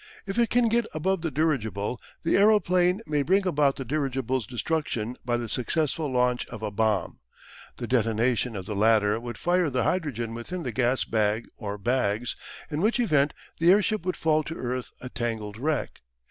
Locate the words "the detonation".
7.77-8.55